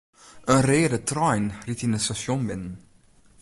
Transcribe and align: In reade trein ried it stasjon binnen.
In 0.53 0.61
reade 0.69 0.99
trein 1.09 1.45
ried 1.65 1.81
it 1.85 2.03
stasjon 2.05 2.41
binnen. 2.47 2.73